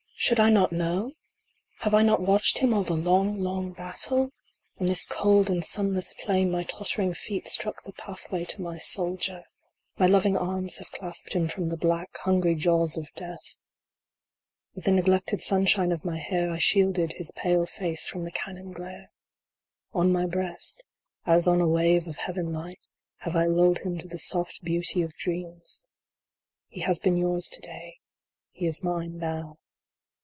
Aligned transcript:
Should 0.23 0.39
I 0.39 0.51
not 0.51 0.71
know? 0.71 1.13
Have 1.79 1.95
I 1.95 2.03
not 2.03 2.21
watched 2.21 2.59
him 2.59 2.75
all 2.75 2.83
the 2.83 2.93
long, 2.95 3.41
long 3.41 3.71
battle? 3.73 4.29
On 4.79 4.85
this 4.85 5.07
cold 5.07 5.49
and 5.49 5.65
sunless 5.65 6.13
plain 6.13 6.51
my 6.51 6.63
tottering 6.63 7.11
feet 7.15 7.47
struck 7.47 7.81
the 7.81 7.91
pathway 7.93 8.45
to 8.45 8.61
my 8.61 8.77
soldier 8.77 9.45
My 9.97 10.05
loving 10.05 10.37
arms 10.37 10.77
have 10.77 10.91
clasped 10.91 11.33
him 11.33 11.49
from 11.49 11.69
the 11.69 11.75
black, 11.75 12.15
hungry 12.19 12.53
jaws 12.53 12.97
of 12.99 13.11
Death. 13.15 13.57
With 14.75 14.83
the 14.83 14.91
neglected 14.91 15.41
sunshine 15.41 15.91
of 15.91 16.05
my 16.05 16.19
hair 16.19 16.51
I 16.51 16.59
shielded 16.59 17.13
his 17.13 17.31
pale 17.31 17.65
face 17.65 18.07
from 18.07 18.21
the 18.21 18.31
cannon 18.31 18.73
glare. 18.73 19.09
On 19.91 20.11
my 20.11 20.27
breast, 20.27 20.83
as 21.25 21.47
on 21.47 21.61
a 21.61 21.67
wave 21.67 22.05
of 22.05 22.17
heaven 22.17 22.53
light, 22.53 22.79
have 23.21 23.35
I 23.35 23.45
lulled 23.47 23.79
him 23.79 23.97
to 23.97 24.07
the 24.07 24.19
soft 24.19 24.63
beauty 24.63 25.01
of 25.01 25.15
dreams. 25.17 25.87
He 26.67 26.81
has 26.81 26.99
been 26.99 27.17
yours 27.17 27.49
to 27.49 27.59
day; 27.59 27.97
he 28.51 28.67
is 28.67 28.83
mine 28.83 29.17
now. 29.17 29.57